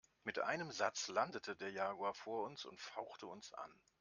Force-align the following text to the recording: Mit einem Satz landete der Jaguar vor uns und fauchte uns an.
Mit 0.23 0.39
einem 0.39 0.71
Satz 0.71 1.09
landete 1.09 1.55
der 1.55 1.69
Jaguar 1.69 2.15
vor 2.15 2.45
uns 2.47 2.65
und 2.65 2.81
fauchte 2.81 3.27
uns 3.27 3.53
an. 3.53 3.71